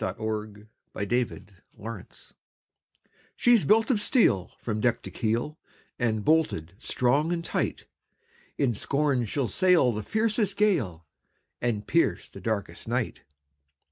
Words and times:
THE 0.01 0.15
WORD 0.17 0.67
OF 0.95 1.01
AN 1.03 1.13
ENGINEER 1.13 2.07
"She's 3.35 3.65
built 3.65 3.91
of 3.91 4.01
steel 4.01 4.51
From 4.59 4.79
deck 4.79 5.03
to 5.03 5.11
keel, 5.11 5.59
And 5.99 6.25
bolted 6.25 6.73
strong 6.79 7.31
and 7.31 7.45
tight; 7.45 7.85
In 8.57 8.73
scorn 8.73 9.25
she'll 9.25 9.47
sail 9.47 9.91
The 9.91 10.01
fiercest 10.01 10.57
gale, 10.57 11.05
And 11.61 11.85
pierce 11.85 12.27
the 12.29 12.41
darkest 12.41 12.87
night. 12.87 13.21